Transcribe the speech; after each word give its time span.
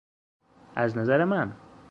از 0.75 0.97
نظر 0.97 1.23
من 1.25 1.55